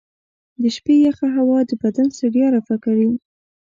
د 0.61 0.63
شپې 0.75 0.95
یخه 1.07 1.27
هوا 1.37 1.59
د 1.69 1.71
بدن 1.81 2.07
ستړیا 2.17 2.47
رفع 2.55 2.75
کوي. 2.85 3.09